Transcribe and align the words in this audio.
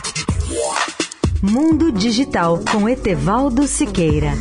Mundo 1.43 1.93
Digital 1.93 2.61
com 2.73 2.89
Etevaldo 2.89 3.67
Siqueira. 3.67 4.33